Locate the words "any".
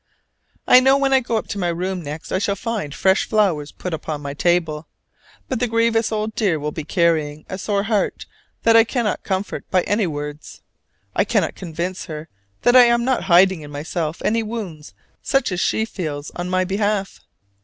9.83-10.07, 14.25-14.41